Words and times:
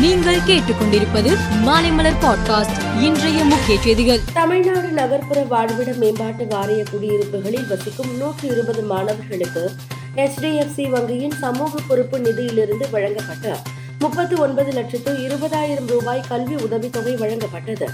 நீங்கள் 0.00 0.40
கேட்டுக்கொண்டிருப்பது 0.40 1.36
மாலைமலர் 1.64 2.16
பாட்காஸ்ட் 2.20 3.00
இன்றைய 3.00 3.44
முக்கிய 3.44 3.80
செய்திகள். 3.80 4.20
தமிழ்நாடு 4.32 4.88
நகர்ப்புற 4.88 5.42
வாழ்விட 5.42 5.96
மேம்பாட்டு 5.96 6.46
வாரிய 6.46 6.84
குடியிருப்புகளில் 6.92 7.66
வசிக்கும் 7.66 8.16
நூற்றி 8.16 8.48
இருபது 8.48 8.82
மாணவர்களுக்கு 8.82 9.70
எச்டிஎஃப்சி 10.16 10.88
வங்கியின் 10.90 11.38
சமூக 11.38 11.78
பொறுப்பு 11.88 12.18
நிதியிலிருந்து 12.18 12.90
வழங்கப்பட்ட 12.90 13.58
முப்பத்தி 13.98 14.34
ஒன்பது 14.34 14.72
லட்சத்து 14.72 15.12
இருபதாயிரம் 15.12 15.86
ரூபாய் 15.86 16.24
கல்வி 16.28 16.54
உதவித்தொகை 16.54 17.14
வழங்கப்பட்டது. 17.14 17.88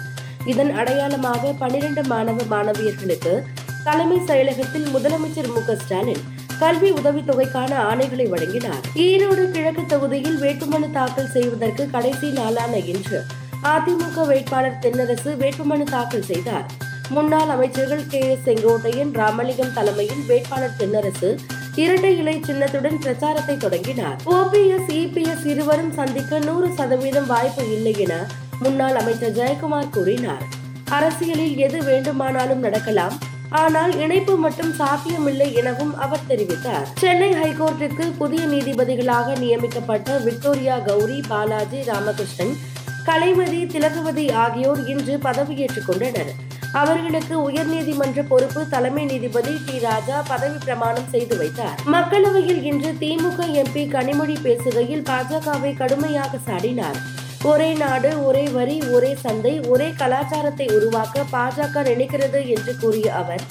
இதன் 0.45 0.75
அடையாளமாக 0.75 1.53
பனிரெண்டு 1.59 2.05
மாணவ 2.05 2.43
மாணவியர்களுக்கு 2.43 3.43
தலைமை 3.85 4.17
செயலகத்தில் 4.17 4.89
முதலமைச்சர் 4.95 5.53
மு 5.55 5.77
ஸ்டாலின் 5.85 6.23
கல்வி 6.59 6.91
உதவித்தொகைக்கான 6.91 7.73
ஆணைகளை 7.91 8.29
வழங்கினார். 8.29 8.85
ஈரோடு 8.95 9.51
கிழக்கு 9.51 9.83
தொகுதியில் 9.87 10.41
வேட்புமனு 10.41 10.91
தாக்கல் 10.91 11.31
செய்வதற்கு 11.31 11.91
கடைசி 11.91 12.31
நாளான 12.31 12.77
இன்று 12.77 13.25
அதிமுக 13.63 14.27
வேட்பாளர் 14.27 14.79
தென்னரசு 14.81 15.31
வேட்புமனு 15.43 15.83
தாக்கல் 15.83 16.23
செய்தார். 16.23 16.67
முன்னாள் 17.09 17.49
அமைச்சர்கள் 17.49 18.07
கே 18.07 18.21
எஸ் 18.31 18.49
செங்கோட்டையன் 18.49 19.13
ராமலிங்கம் 19.13 19.73
தலைமையில் 19.73 20.25
வேட்பாளர் 20.27 20.77
தென்னரசு 20.79 21.39
இரட்டை 21.75 22.17
இலை 22.19 22.43
சின்னத்துடன் 22.47 22.99
பிரச்சாரத்தை 22.99 23.57
தொடங்கினார். 23.57 24.17
ஓபிஎஸ் 24.27 24.91
இபிஎஸ் 24.91 25.47
இருவரும் 25.47 25.93
சந்திக்க 25.93 26.39
நூறு 26.39 26.69
சதவீதம் 26.73 27.27
வாய்ப்பு 27.27 27.73
இல்லை 27.73 27.95
என 27.99 28.27
முன்னாள் 28.61 28.97
அமைச்சர் 28.97 29.37
ஜெயக்குமார் 29.37 29.91
கூறினார். 29.91 30.45
அரசியலில் 30.91 31.57
எது 31.57 31.85
வேண்டுமானாலும் 31.85 32.59
நடக்கலாம். 32.59 33.17
ஆனால் 33.51 33.99
இணைப்பு 33.99 34.37
மட்டும் 34.37 34.73
சாத்தியமில்லை 34.73 35.55
எனவும் 35.55 35.99
அவர் 35.99 36.27
தெரிவித்தார். 36.29 36.87
சென்னை 36.99 37.33
ஹைகோர்ட்டிற்கு 37.33 38.13
புதிய 38.19 38.47
நீதிபதிகளாக 38.47 39.39
நியமிக்கப்பட்ட 39.39 40.19
விக்டோரியா 40.19 40.79
கௌரி 40.79 41.23
பாலாஜி 41.29 41.83
ராமகிருஷ்ணன் 41.83 42.57
கலைமதி 43.05 43.67
திலகவதி 43.67 44.31
ஆகியோர் 44.31 44.87
இன்று 44.87 45.17
பதவியேற்றுக் 45.17 45.87
கொண்டனர். 45.87 46.33
அவர்களுக்கு 46.73 47.51
உயர்நீதிமன்ற 47.51 48.23
பொறுப்பு 48.29 48.69
தலைமை 48.69 49.05
நீதிபதி 49.05 49.57
டி. 49.67 49.79
ராஜா 49.79 50.23
பதவி 50.29 50.59
பிரமாணம் 50.65 51.09
செய்து 51.11 51.37
வைத்தார். 51.37 51.79
மக்களவையில் 51.87 52.63
இன்று 52.63 52.93
திமுக 53.01 53.47
எம்பி 53.63 53.85
கனிமொழி 53.89 54.37
பேசுகையில் 54.43 55.03
பாஜகவை 55.03 55.77
கடுமையாக 55.77 56.39
சாடினார். 56.47 57.16
ஒரே 57.47 57.69
நாடு 57.73 58.11
ஒரே 58.25 58.43
வரி 58.49 58.77
ஒரே 58.93 59.11
சந்தை 59.15 59.61
ஒரே 59.61 59.89
கலாச்சாரத்தை 59.97 60.67
உருவாக்க 60.77 61.25
பாஜக 61.33 61.83
நினைக்கிறது 61.91 62.41
என்று 62.55 62.73
கூறிய 62.81 63.09
அவர் 63.15 63.43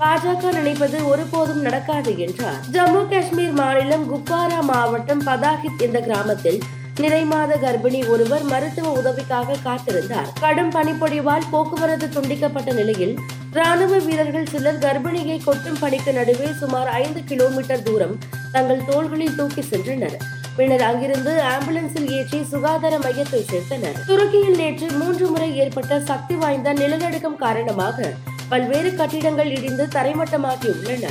பாஜக 0.00 0.52
நினைப்பது 0.52 0.98
ஒருபோதும் 1.08 1.60
நடக்காது 1.60 2.12
என்றார். 2.18 2.62
ஜம்மு 2.72 3.02
காஷ்மீர் 3.08 3.52
மாநிலம் 3.52 4.06
குப்வாரா 4.12 4.60
மாவட்டம் 4.60 5.22
பதாகித் 5.26 5.82
என்ற 5.86 6.00
கிராமத்தில் 6.00 6.58
நிறைமாத 7.00 7.52
கர்ப்பிணி 7.62 8.00
ஒருவர் 8.08 8.42
மருத்துவ 8.42 8.90
உதவிக்காக 8.90 9.56
காத்திருந்தார். 9.64 10.28
கடும் 10.40 10.72
பனிப்பொழிவால் 10.72 11.48
போக்குவரத்து 11.50 12.06
துண்டிக்கப்பட்ட 12.06 12.72
நிலையில் 12.72 13.14
ராணுவ 13.52 13.98
வீரர்கள் 13.98 14.52
சிலர் 14.52 14.78
கர்ப்பிணியை 14.78 15.38
கொட்டும் 15.44 15.80
பணிக்கு 15.80 16.12
நடுவே 16.12 16.48
சுமார் 16.60 16.88
ஐந்து 17.02 17.22
கிலோமீட்டர் 17.24 17.82
தூரம் 17.82 18.16
தங்கள் 18.52 18.86
தோள்களில் 18.90 19.36
தூக்கி 19.36 19.64
சென்றனர். 19.70 20.16
பின்னர் 20.56 20.82
அங்கிருந்து 20.82 21.32
ஆம்புலன்ஸில் 21.42 22.10
ஏற்றி 22.10 22.44
சுகாதார 22.44 22.98
மையத்தில் 22.98 23.46
சேர்த்தனர். 23.52 23.96
துருக்கியில் 24.06 24.56
நேற்று 24.56 24.90
மூன்று 24.90 25.26
முறை 25.28 25.56
ஏற்பட்ட 25.56 26.00
சக்தி 26.00 26.34
வாய்ந்த 26.34 26.72
நிலநடுக்கம் 26.72 27.36
காரணமாக 27.36 28.12
பல்வேறு 28.48 28.94
கட்டிடங்கள் 28.94 29.50
இடிந்து 29.50 29.86
தரைமட்டமாகி 29.94 30.68
உள்ளன 30.74 31.06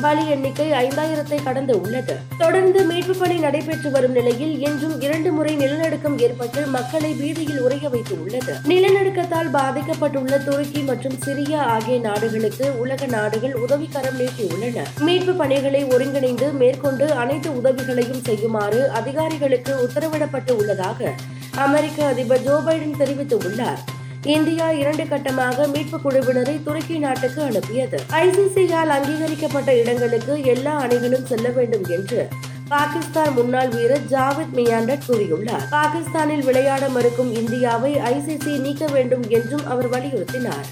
பலி 0.00 0.28
எண்ணிக்கை 0.28 0.70
ஐந்தாயிரத்தை 0.70 1.42
கடந்து 1.42 1.80
உள்ளது. 1.80 2.16
தொடர்ந்து 2.38 2.84
மீட்பு 2.84 3.14
பணி 3.16 3.38
நடைபெற்று 3.38 3.90
வரும் 3.90 4.12
நிலையில் 4.12 4.60
இன்றும் 4.60 5.00
இரண்டு 5.00 5.32
முறை 5.32 5.56
நிலநடுக்கம் 5.56 6.18
ஏற்பட்டு 6.18 6.66
மக்களை 6.66 7.12
பீதியில் 7.12 7.58
உறைய 7.58 7.88
வைத்து 7.88 8.22
உள்ளது 8.22 8.54
நிலநடுக்கத்தால் 8.68 9.50
பாதிக்கப்பட்டுள்ள 9.52 10.44
துருக்கி 10.44 10.80
மற்றும் 10.80 11.18
சிரியா 11.24 11.56
ஆகிய 11.56 11.98
நாடுகளுக்கு 11.98 12.78
உலக 12.78 13.06
நாடுகள் 13.06 13.54
உதவிக்கரம் 13.54 14.18
நீட்டியுள்ளன. 14.20 14.84
மீட்பு 15.00 15.32
பணிகளை 15.32 15.84
ஒருங்கிணைந்து 15.84 16.52
மேற்கொண்டு 16.52 17.12
அனைத்து 17.12 17.56
உதவிகளையும் 17.56 18.22
செய்யுமாறு 18.22 18.90
அதிகாரிகளுக்கு 18.90 19.74
உத்தரவிடப்பட்டு 19.86 20.50
உள்ளதாக 20.50 21.12
அமெரிக்க 21.54 22.06
அதிபர் 22.06 22.42
ஜோ 22.42 22.60
பைடன் 22.66 22.98
தெரிவித்துள்ளார். 22.98 23.82
இந்தியா 24.26 24.70
இரண்டு 24.70 25.04
கட்டமாக 25.04 25.72
மீட்பு 25.72 26.00
குழுவினரை 26.04 26.62
துருக்கி 26.62 26.98
நாட்டுக்கு 26.98 27.42
அனுப்பியது. 27.42 28.00
ஐசிசியால் 28.12 28.86
அங்கீகரிக்கப்பட்ட 28.86 29.78
இடங்களுக்கு 29.78 30.42
எல்லா 30.44 30.76
அணிகளும் 30.76 31.26
செல்ல 31.26 31.48
வேண்டும் 31.48 31.84
என்று 31.88 32.28
பாகிஸ்தான் 32.68 33.32
முன்னாள் 33.32 33.68
வீரர் 33.68 34.06
ஜாவித் 34.10 34.54
மியாண்டட் 34.54 34.98
கூறியுள்ளார். 35.08 35.68
பாகிஸ்தானில் 35.70 36.44
விளையாட 36.44 36.88
மறுக்கும் 36.88 37.34
இந்தியாவை 37.34 37.94
ஐசிசி 37.94 38.60
நீக்க 38.60 38.86
வேண்டும் 38.86 39.24
என்றும் 39.28 39.66
அவர் 39.66 39.90
வலியுறுத்தினார். 39.90 40.66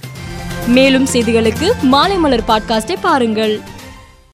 மேலும் 0.66 1.06
செய்திகளுக்கு 1.12 1.72
மாலை 1.82 2.16
மலர் 2.16 2.44
பாட்காஸ்டை 2.48 2.96
பாருங்கள். 3.00 3.60